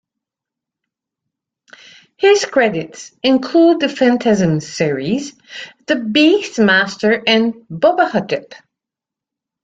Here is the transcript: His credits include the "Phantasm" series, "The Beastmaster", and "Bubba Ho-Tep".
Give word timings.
His 2.17 2.45
credits 2.45 3.11
include 3.21 3.81
the 3.81 3.87
"Phantasm" 3.87 4.59
series, 4.59 5.35
"The 5.85 5.93
Beastmaster", 5.97 7.21
and 7.27 7.53
"Bubba 7.71 8.09
Ho-Tep". 8.09 8.55